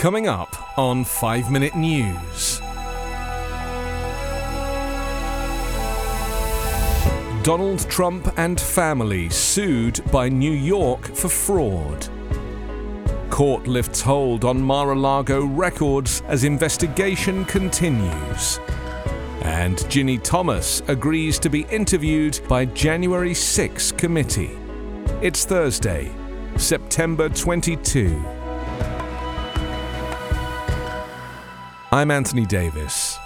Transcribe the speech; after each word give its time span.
Coming 0.00 0.28
up 0.28 0.78
on 0.78 1.04
5 1.04 1.50
Minute 1.50 1.76
News. 1.76 2.58
Donald 7.42 7.80
Trump 7.90 8.32
and 8.38 8.58
family 8.58 9.28
sued 9.28 10.00
by 10.10 10.30
New 10.30 10.52
York 10.52 11.04
for 11.14 11.28
fraud. 11.28 12.08
Court 13.28 13.66
lifts 13.66 14.00
hold 14.00 14.46
on 14.46 14.58
Mar 14.58 14.92
a 14.92 14.94
Lago 14.98 15.44
records 15.44 16.22
as 16.28 16.44
investigation 16.44 17.44
continues. 17.44 18.58
And 19.42 19.76
Ginni 19.90 20.18
Thomas 20.22 20.82
agrees 20.88 21.38
to 21.40 21.50
be 21.50 21.66
interviewed 21.70 22.40
by 22.48 22.64
January 22.64 23.34
6 23.34 23.92
committee. 23.92 24.56
It's 25.20 25.44
Thursday, 25.44 26.10
September 26.56 27.28
22. 27.28 28.39
I'm 31.92 32.12
Anthony 32.12 32.46
Davis. 32.46 33.18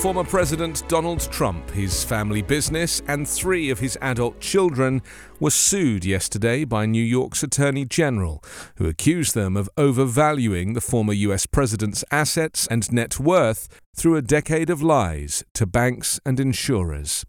Former 0.00 0.22
President 0.22 0.88
Donald 0.88 1.20
Trump, 1.32 1.68
his 1.70 2.04
family 2.04 2.42
business, 2.42 3.02
and 3.08 3.26
three 3.26 3.70
of 3.70 3.80
his 3.80 3.98
adult 4.00 4.38
children 4.38 5.02
were 5.40 5.50
sued 5.50 6.04
yesterday 6.04 6.64
by 6.64 6.86
New 6.86 7.02
York's 7.02 7.42
Attorney 7.42 7.84
General, 7.84 8.40
who 8.76 8.86
accused 8.86 9.34
them 9.34 9.56
of 9.56 9.68
overvaluing 9.76 10.74
the 10.74 10.80
former 10.80 11.12
U.S. 11.14 11.44
president's 11.44 12.04
assets 12.12 12.68
and 12.68 12.92
net 12.92 13.18
worth 13.18 13.68
through 13.96 14.16
a 14.16 14.22
decade 14.22 14.70
of 14.70 14.82
lies 14.82 15.42
to 15.54 15.66
banks 15.66 16.20
and 16.24 16.38
insurers. 16.38 17.24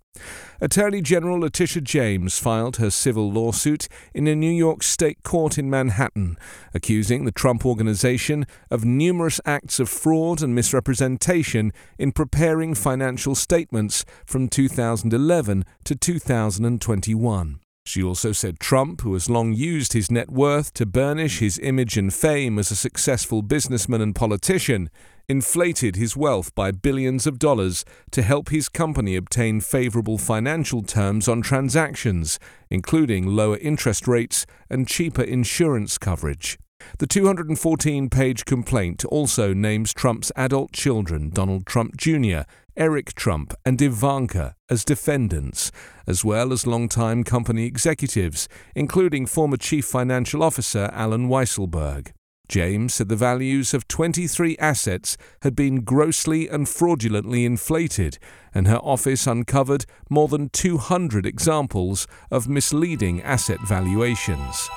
Attorney 0.59 1.01
General 1.01 1.39
Letitia 1.39 1.81
James 1.81 2.39
filed 2.39 2.77
her 2.77 2.89
civil 2.89 3.31
lawsuit 3.31 3.87
in 4.13 4.27
a 4.27 4.35
New 4.35 4.51
York 4.51 4.81
state 4.81 5.21
court 5.23 5.57
in 5.57 5.69
Manhattan, 5.69 6.37
accusing 6.73 7.25
the 7.25 7.31
Trump 7.31 7.65
Organization 7.65 8.45
of 8.71 8.83
numerous 8.83 9.39
acts 9.45 9.79
of 9.79 9.89
fraud 9.89 10.41
and 10.41 10.55
misrepresentation 10.55 11.71
in 11.99 12.11
preparing 12.11 12.73
financial 12.73 13.35
statements 13.35 14.03
from 14.25 14.47
2011 14.47 15.63
to 15.83 15.95
2021. 15.95 17.59
She 17.85 18.03
also 18.03 18.33
said 18.33 18.59
Trump, 18.59 19.01
who 19.01 19.13
has 19.13 19.29
long 19.29 19.53
used 19.53 19.93
his 19.93 20.11
net 20.11 20.29
worth 20.29 20.73
to 20.73 20.85
burnish 20.85 21.39
his 21.39 21.57
image 21.59 21.95
and 21.95 22.13
fame 22.13 22.59
as 22.59 22.69
a 22.69 22.75
successful 22.75 23.41
businessman 23.41 24.01
and 24.01 24.13
politician, 24.13 24.89
inflated 25.29 25.95
his 25.97 26.15
wealth 26.15 26.55
by 26.55 26.71
billions 26.71 27.27
of 27.27 27.37
dollars 27.37 27.83
to 28.11 28.21
help 28.21 28.49
his 28.49 28.69
company 28.69 29.15
obtain 29.15 29.59
favorable 29.59 30.17
financial 30.17 30.81
terms 30.81 31.27
on 31.27 31.41
transactions, 31.41 32.39
including 32.69 33.27
lower 33.27 33.57
interest 33.57 34.07
rates 34.07 34.45
and 34.69 34.87
cheaper 34.87 35.23
insurance 35.23 35.97
coverage. 35.97 36.57
The 36.99 37.07
214 37.07 38.09
page 38.09 38.45
complaint 38.45 39.03
also 39.05 39.53
names 39.53 39.93
Trump's 39.93 40.31
adult 40.35 40.71
children, 40.71 41.29
Donald 41.29 41.65
Trump 41.65 41.97
Jr., 41.97 42.41
Eric 42.77 43.15
Trump, 43.15 43.53
and 43.65 43.81
Ivanka, 43.81 44.55
as 44.69 44.85
defendants, 44.85 45.71
as 46.05 46.23
well 46.23 46.53
as 46.53 46.67
longtime 46.67 47.23
company 47.23 47.65
executives, 47.65 48.47
including 48.75 49.25
former 49.25 49.57
Chief 49.57 49.83
Financial 49.83 50.43
Officer 50.43 50.89
Allen 50.93 51.27
Weisselberg. 51.27 52.11
James 52.47 52.93
said 52.93 53.09
the 53.09 53.15
values 53.15 53.73
of 53.73 53.87
23 53.87 54.57
assets 54.57 55.17
had 55.41 55.55
been 55.55 55.81
grossly 55.81 56.47
and 56.47 56.67
fraudulently 56.67 57.43
inflated, 57.45 58.17
and 58.53 58.67
her 58.67 58.77
office 58.77 59.27
uncovered 59.27 59.85
more 60.09 60.27
than 60.27 60.49
200 60.49 61.25
examples 61.25 62.07
of 62.31 62.47
misleading 62.47 63.21
asset 63.21 63.59
valuations. 63.67 64.69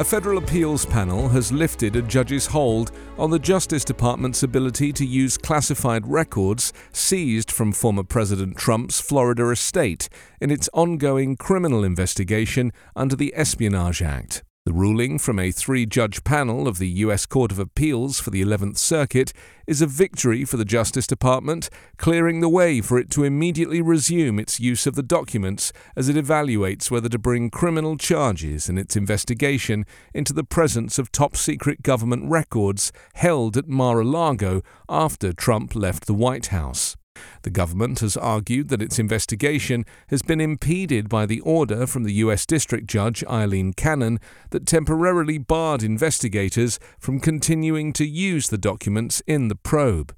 A 0.00 0.04
federal 0.04 0.38
appeals 0.38 0.86
panel 0.86 1.28
has 1.28 1.52
lifted 1.52 1.94
a 1.94 2.00
judge's 2.00 2.46
hold 2.46 2.90
on 3.18 3.28
the 3.28 3.38
Justice 3.38 3.84
Department's 3.84 4.42
ability 4.42 4.94
to 4.94 5.04
use 5.04 5.36
classified 5.36 6.06
records 6.06 6.72
seized 6.90 7.50
from 7.50 7.70
former 7.70 8.02
President 8.02 8.56
Trump's 8.56 8.98
Florida 8.98 9.50
estate 9.50 10.08
in 10.40 10.50
its 10.50 10.70
ongoing 10.72 11.36
criminal 11.36 11.84
investigation 11.84 12.72
under 12.96 13.14
the 13.14 13.34
Espionage 13.36 14.00
Act. 14.00 14.42
The 14.66 14.74
ruling 14.74 15.18
from 15.18 15.38
a 15.38 15.52
three 15.52 15.86
judge 15.86 16.22
panel 16.22 16.68
of 16.68 16.76
the 16.76 16.88
U.S. 16.88 17.24
Court 17.24 17.50
of 17.50 17.58
Appeals 17.58 18.20
for 18.20 18.28
the 18.28 18.44
11th 18.44 18.76
Circuit 18.76 19.32
is 19.66 19.80
a 19.80 19.86
victory 19.86 20.44
for 20.44 20.58
the 20.58 20.66
Justice 20.66 21.06
Department, 21.06 21.70
clearing 21.96 22.40
the 22.40 22.48
way 22.48 22.82
for 22.82 22.98
it 22.98 23.10
to 23.12 23.24
immediately 23.24 23.80
resume 23.80 24.38
its 24.38 24.60
use 24.60 24.86
of 24.86 24.96
the 24.96 25.02
documents 25.02 25.72
as 25.96 26.10
it 26.10 26.16
evaluates 26.16 26.90
whether 26.90 27.08
to 27.08 27.18
bring 27.18 27.48
criminal 27.48 27.96
charges 27.96 28.68
in 28.68 28.76
its 28.76 28.96
investigation 28.96 29.86
into 30.12 30.34
the 30.34 30.44
presence 30.44 30.98
of 30.98 31.10
top 31.10 31.38
secret 31.38 31.80
government 31.80 32.30
records 32.30 32.92
held 33.14 33.56
at 33.56 33.66
Mar 33.66 34.00
a 34.00 34.04
Lago 34.04 34.60
after 34.90 35.32
Trump 35.32 35.74
left 35.74 36.04
the 36.04 36.12
White 36.12 36.48
House. 36.48 36.98
The 37.42 37.50
government 37.50 38.00
has 38.00 38.16
argued 38.16 38.68
that 38.68 38.82
its 38.82 38.98
investigation 38.98 39.84
has 40.08 40.22
been 40.22 40.40
impeded 40.40 41.08
by 41.08 41.26
the 41.26 41.40
order 41.40 41.86
from 41.86 42.04
the 42.04 42.12
U.S. 42.14 42.44
District 42.44 42.86
Judge 42.86 43.24
Aileen 43.24 43.72
Cannon 43.72 44.20
that 44.50 44.66
temporarily 44.66 45.38
barred 45.38 45.82
investigators 45.82 46.78
from 46.98 47.20
continuing 47.20 47.92
to 47.94 48.06
use 48.06 48.48
the 48.48 48.58
documents 48.58 49.22
in 49.26 49.48
the 49.48 49.54
probe. 49.54 50.14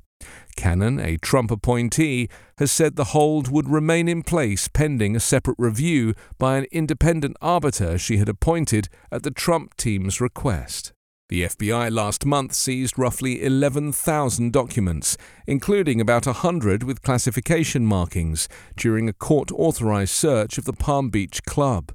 Cannon, 0.56 1.00
a 1.00 1.16
Trump 1.16 1.50
appointee, 1.50 2.28
has 2.58 2.70
said 2.70 2.96
the 2.96 3.06
hold 3.06 3.50
would 3.50 3.68
remain 3.68 4.08
in 4.08 4.22
place 4.22 4.68
pending 4.68 5.16
a 5.16 5.20
separate 5.20 5.58
review 5.58 6.14
by 6.38 6.58
an 6.58 6.66
independent 6.70 7.36
arbiter 7.40 7.98
she 7.98 8.18
had 8.18 8.28
appointed 8.28 8.88
at 9.10 9.22
the 9.22 9.30
Trump 9.30 9.76
team's 9.76 10.20
request. 10.20 10.92
The 11.32 11.44
FBI 11.44 11.90
last 11.90 12.26
month 12.26 12.52
seized 12.52 12.98
roughly 12.98 13.42
11,000 13.42 14.52
documents, 14.52 15.16
including 15.46 15.98
about 15.98 16.26
100 16.26 16.82
with 16.82 17.00
classification 17.00 17.86
markings, 17.86 18.50
during 18.76 19.08
a 19.08 19.14
court 19.14 19.50
authorized 19.50 20.12
search 20.12 20.58
of 20.58 20.66
the 20.66 20.74
Palm 20.74 21.08
Beach 21.08 21.42
Club. 21.44 21.94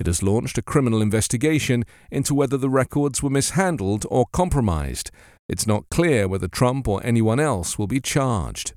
It 0.00 0.06
has 0.08 0.24
launched 0.24 0.58
a 0.58 0.62
criminal 0.62 1.02
investigation 1.02 1.84
into 2.10 2.34
whether 2.34 2.56
the 2.56 2.68
records 2.68 3.22
were 3.22 3.30
mishandled 3.30 4.06
or 4.10 4.26
compromised. 4.32 5.12
It's 5.48 5.68
not 5.68 5.88
clear 5.88 6.26
whether 6.26 6.48
Trump 6.48 6.88
or 6.88 7.00
anyone 7.06 7.38
else 7.38 7.78
will 7.78 7.86
be 7.86 8.00
charged. 8.00 8.72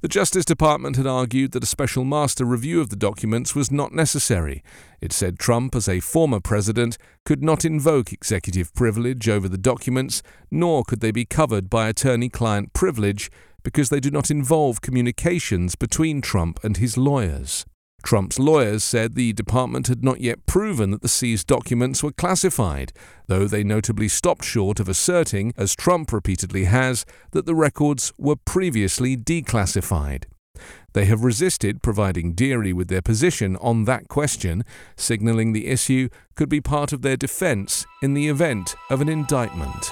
The 0.00 0.08
Justice 0.08 0.44
Department 0.44 0.96
had 0.96 1.06
argued 1.06 1.52
that 1.52 1.62
a 1.62 1.66
special 1.66 2.04
master 2.04 2.44
review 2.44 2.80
of 2.80 2.88
the 2.88 2.96
documents 2.96 3.54
was 3.54 3.70
not 3.70 3.92
necessary. 3.92 4.62
It 5.00 5.12
said 5.12 5.38
Trump, 5.38 5.74
as 5.74 5.88
a 5.88 6.00
former 6.00 6.40
president, 6.40 6.96
could 7.24 7.42
not 7.42 7.64
invoke 7.64 8.12
executive 8.12 8.72
privilege 8.74 9.28
over 9.28 9.48
the 9.48 9.58
documents, 9.58 10.22
nor 10.50 10.84
could 10.84 11.00
they 11.00 11.10
be 11.10 11.24
covered 11.24 11.68
by 11.68 11.88
attorney 11.88 12.28
client 12.28 12.72
privilege 12.72 13.30
because 13.62 13.90
they 13.90 14.00
do 14.00 14.10
not 14.10 14.30
involve 14.30 14.80
communications 14.80 15.74
between 15.74 16.20
Trump 16.20 16.58
and 16.64 16.78
his 16.78 16.96
lawyers. 16.96 17.66
Trump's 18.02 18.38
lawyers 18.38 18.82
said 18.82 19.14
the 19.14 19.32
department 19.32 19.88
had 19.88 20.02
not 20.02 20.20
yet 20.20 20.46
proven 20.46 20.90
that 20.90 21.02
the 21.02 21.08
seized 21.08 21.46
documents 21.46 22.02
were 22.02 22.12
classified, 22.12 22.92
though 23.26 23.46
they 23.46 23.62
notably 23.62 24.08
stopped 24.08 24.44
short 24.44 24.80
of 24.80 24.88
asserting, 24.88 25.52
as 25.56 25.74
Trump 25.74 26.12
repeatedly 26.12 26.64
has, 26.64 27.04
that 27.32 27.46
the 27.46 27.54
records 27.54 28.12
were 28.18 28.36
previously 28.36 29.16
declassified. 29.16 30.24
They 30.92 31.04
have 31.04 31.24
resisted 31.24 31.82
providing 31.82 32.32
Dearie 32.32 32.72
with 32.72 32.88
their 32.88 33.02
position 33.02 33.56
on 33.56 33.84
that 33.84 34.08
question, 34.08 34.64
signaling 34.96 35.52
the 35.52 35.68
issue 35.68 36.08
could 36.34 36.48
be 36.48 36.60
part 36.60 36.92
of 36.92 37.02
their 37.02 37.16
defense 37.16 37.86
in 38.02 38.14
the 38.14 38.28
event 38.28 38.74
of 38.90 39.00
an 39.00 39.08
indictment. 39.08 39.90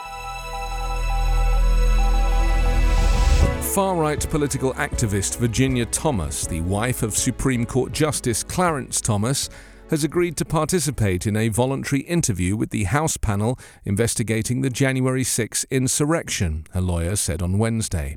Far 3.68 3.96
right 3.96 4.28
political 4.30 4.72
activist 4.74 5.36
Virginia 5.36 5.84
Thomas, 5.84 6.46
the 6.46 6.62
wife 6.62 7.02
of 7.02 7.14
Supreme 7.14 7.66
Court 7.66 7.92
Justice 7.92 8.42
Clarence 8.42 8.98
Thomas, 8.98 9.50
has 9.90 10.04
agreed 10.04 10.38
to 10.38 10.44
participate 10.46 11.26
in 11.26 11.36
a 11.36 11.48
voluntary 11.48 12.00
interview 12.02 12.56
with 12.56 12.70
the 12.70 12.84
House 12.84 13.18
panel 13.18 13.58
investigating 13.84 14.62
the 14.62 14.70
January 14.70 15.22
6 15.22 15.64
insurrection, 15.70 16.66
her 16.70 16.80
lawyer 16.80 17.14
said 17.14 17.42
on 17.42 17.58
Wednesday. 17.58 18.16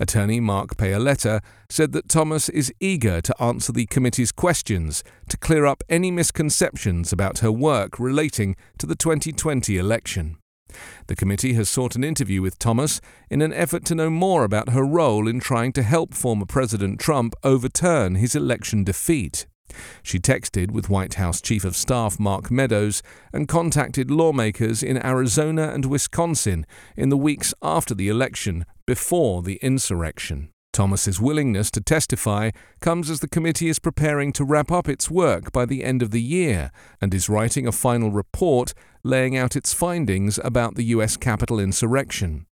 Attorney 0.00 0.40
Mark 0.40 0.76
Paoletta 0.76 1.40
said 1.68 1.92
that 1.92 2.08
Thomas 2.08 2.48
is 2.48 2.72
eager 2.80 3.20
to 3.20 3.42
answer 3.42 3.72
the 3.72 3.86
committee's 3.86 4.32
questions 4.32 5.04
to 5.28 5.36
clear 5.36 5.66
up 5.66 5.84
any 5.88 6.10
misconceptions 6.10 7.12
about 7.12 7.38
her 7.38 7.52
work 7.52 8.00
relating 8.00 8.56
to 8.78 8.86
the 8.86 8.96
2020 8.96 9.78
election. 9.78 10.39
The 11.06 11.16
committee 11.16 11.54
has 11.54 11.68
sought 11.68 11.96
an 11.96 12.04
interview 12.04 12.42
with 12.42 12.58
Thomas 12.58 13.00
in 13.28 13.42
an 13.42 13.52
effort 13.52 13.84
to 13.86 13.94
know 13.94 14.10
more 14.10 14.44
about 14.44 14.70
her 14.70 14.84
role 14.84 15.28
in 15.28 15.40
trying 15.40 15.72
to 15.74 15.82
help 15.82 16.14
former 16.14 16.46
President 16.46 17.00
Trump 17.00 17.34
overturn 17.42 18.16
his 18.16 18.34
election 18.34 18.84
defeat. 18.84 19.46
She 20.02 20.18
texted 20.18 20.70
with 20.70 20.90
White 20.90 21.14
House 21.14 21.40
Chief 21.40 21.64
of 21.64 21.76
Staff 21.76 22.18
Mark 22.18 22.50
Meadows 22.50 23.02
and 23.32 23.48
contacted 23.48 24.10
lawmakers 24.10 24.82
in 24.82 25.04
Arizona 25.04 25.70
and 25.72 25.86
Wisconsin 25.86 26.66
in 26.96 27.08
the 27.08 27.16
weeks 27.16 27.54
after 27.62 27.94
the 27.94 28.08
election 28.08 28.64
before 28.86 29.42
the 29.42 29.56
insurrection. 29.62 30.50
Thomas's 30.72 31.20
willingness 31.20 31.70
to 31.72 31.80
testify 31.80 32.50
comes 32.80 33.10
as 33.10 33.20
the 33.20 33.28
committee 33.28 33.68
is 33.68 33.78
preparing 33.78 34.32
to 34.32 34.44
wrap 34.44 34.70
up 34.70 34.88
its 34.88 35.10
work 35.10 35.52
by 35.52 35.66
the 35.66 35.84
end 35.84 36.02
of 36.02 36.10
the 36.10 36.22
year 36.22 36.70
and 37.00 37.12
is 37.12 37.28
writing 37.28 37.66
a 37.66 37.72
final 37.72 38.10
report 38.10 38.72
laying 39.02 39.36
out 39.36 39.56
its 39.56 39.72
findings 39.72 40.38
about 40.44 40.74
the 40.74 40.84
US 40.84 41.16
Capitol 41.16 41.58
insurrection. 41.58 42.46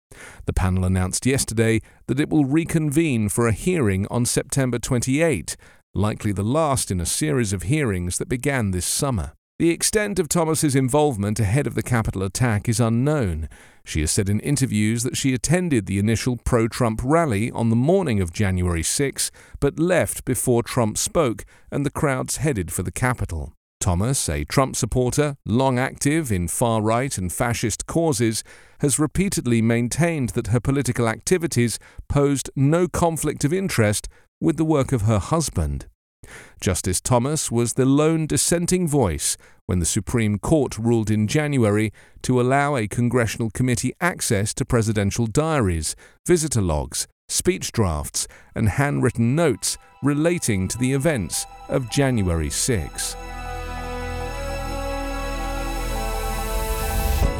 The 0.46 0.52
panel 0.52 0.84
announced 0.84 1.26
yesterday 1.26 1.80
that 2.06 2.20
it 2.20 2.30
will 2.30 2.44
reconvene 2.44 3.28
for 3.28 3.46
a 3.46 3.52
hearing 3.52 4.06
on 4.10 4.24
September 4.24 4.78
28, 4.78 5.56
likely 5.94 6.32
the 6.32 6.42
last 6.42 6.90
in 6.90 7.00
a 7.00 7.06
series 7.06 7.52
of 7.52 7.64
hearings 7.64 8.18
that 8.18 8.28
began 8.28 8.70
this 8.70 8.86
summer. 8.86 9.32
The 9.58 9.70
extent 9.70 10.20
of 10.20 10.28
Thomas's 10.28 10.76
involvement 10.76 11.40
ahead 11.40 11.66
of 11.66 11.74
the 11.74 11.82
Capitol 11.82 12.22
attack 12.22 12.68
is 12.68 12.78
unknown. 12.78 13.48
She 13.84 14.02
has 14.02 14.12
said 14.12 14.28
in 14.28 14.38
interviews 14.38 15.02
that 15.02 15.16
she 15.16 15.34
attended 15.34 15.86
the 15.86 15.98
initial 15.98 16.36
pro 16.36 16.68
Trump 16.68 17.00
rally 17.02 17.50
on 17.50 17.68
the 17.68 17.74
morning 17.74 18.20
of 18.20 18.32
January 18.32 18.84
6, 18.84 19.32
but 19.58 19.80
left 19.80 20.24
before 20.24 20.62
Trump 20.62 20.96
spoke 20.96 21.44
and 21.72 21.84
the 21.84 21.90
crowds 21.90 22.36
headed 22.36 22.72
for 22.72 22.84
the 22.84 22.92
Capitol. 22.92 23.52
Thomas, 23.80 24.28
a 24.28 24.44
Trump 24.44 24.76
supporter, 24.76 25.34
long 25.44 25.76
active 25.76 26.30
in 26.30 26.46
far 26.46 26.80
right 26.80 27.18
and 27.18 27.32
fascist 27.32 27.84
causes, 27.86 28.44
has 28.78 29.00
repeatedly 29.00 29.60
maintained 29.60 30.28
that 30.30 30.48
her 30.48 30.60
political 30.60 31.08
activities 31.08 31.80
posed 32.08 32.48
no 32.54 32.86
conflict 32.86 33.44
of 33.44 33.52
interest 33.52 34.08
with 34.40 34.56
the 34.56 34.64
work 34.64 34.92
of 34.92 35.02
her 35.02 35.18
husband. 35.18 35.86
Justice 36.60 37.00
Thomas 37.00 37.50
was 37.50 37.74
the 37.74 37.84
lone 37.84 38.26
dissenting 38.26 38.88
voice 38.88 39.36
when 39.66 39.78
the 39.78 39.86
Supreme 39.86 40.38
Court 40.38 40.76
ruled 40.76 41.10
in 41.10 41.28
January 41.28 41.92
to 42.22 42.40
allow 42.40 42.76
a 42.76 42.88
congressional 42.88 43.50
committee 43.50 43.92
access 44.00 44.52
to 44.54 44.64
presidential 44.64 45.26
diaries, 45.26 45.94
visitor 46.26 46.62
logs, 46.62 47.06
speech 47.28 47.70
drafts, 47.72 48.26
and 48.54 48.70
handwritten 48.70 49.34
notes 49.34 49.78
relating 50.02 50.68
to 50.68 50.78
the 50.78 50.92
events 50.92 51.46
of 51.68 51.90
January 51.90 52.50
6. 52.50 53.16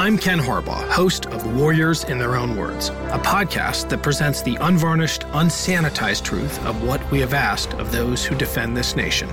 I'm 0.00 0.16
Ken 0.16 0.38
Harbaugh, 0.38 0.88
host 0.88 1.26
of 1.26 1.54
Warriors 1.58 2.04
in 2.04 2.18
Their 2.18 2.34
Own 2.34 2.56
Words, 2.56 2.88
a 2.88 3.18
podcast 3.18 3.90
that 3.90 4.02
presents 4.02 4.40
the 4.40 4.56
unvarnished, 4.56 5.24
unsanitized 5.32 6.24
truth 6.24 6.58
of 6.64 6.82
what 6.82 7.10
we 7.10 7.20
have 7.20 7.34
asked 7.34 7.74
of 7.74 7.92
those 7.92 8.24
who 8.24 8.34
defend 8.34 8.74
this 8.74 8.96
nation. 8.96 9.28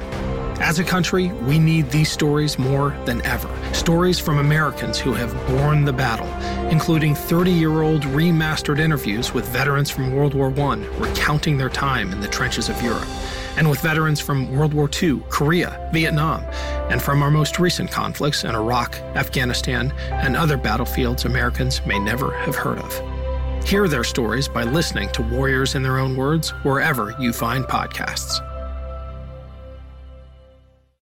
As 0.60 0.78
a 0.78 0.84
country, 0.84 1.30
we 1.48 1.58
need 1.58 1.90
these 1.90 2.12
stories 2.12 2.60
more 2.60 2.90
than 3.06 3.22
ever. 3.25 3.50
Stories 3.74 4.19
from 4.19 4.40
Americans 4.40 5.00
who 5.00 5.14
have 5.14 5.34
borne 5.48 5.86
the 5.86 5.94
battle, 5.94 6.28
including 6.72 7.16
30 7.16 7.52
year 7.52 7.81
old 7.81 8.04
remastered 8.04 8.80
interviews 8.80 9.34
with 9.34 9.48
veterans 9.50 9.90
from 9.90 10.14
World 10.14 10.34
War 10.34 10.48
I 10.60 10.75
recounting 10.98 11.58
their 11.58 11.69
time 11.69 12.12
in 12.12 12.19
the 12.19 12.28
trenches 12.28 12.69
of 12.69 12.81
Europe 12.81 13.08
and 13.58 13.69
with 13.69 13.80
veterans 13.81 14.19
from 14.19 14.56
World 14.56 14.74
War 14.74 14.90
II, 15.02 15.22
Korea, 15.30 15.90
Vietnam, 15.92 16.44
and 16.92 17.02
from 17.02 17.24
our 17.24 17.31
most 17.31 17.60
recent 17.60 17.92
conflicts 17.92 18.44
in 18.44 18.54
Iraq, 18.54 18.96
Afghanistan, 19.16 19.92
and 20.12 20.36
other 20.36 20.58
battlefields 20.58 21.25
Americans 21.25 21.81
may 21.86 22.00
never 22.00 22.31
have 22.40 22.56
heard 22.56 22.78
of. 22.78 23.68
Hear 23.68 23.88
their 23.88 24.04
stories 24.04 24.48
by 24.48 24.63
listening 24.63 25.10
to 25.10 25.24
Warriors 25.24 25.75
in 25.75 25.84
Their 25.84 25.98
Own 25.98 26.16
Words 26.16 26.52
wherever 26.63 27.16
you 27.20 27.34
find 27.34 27.66
podcasts. 27.66 28.47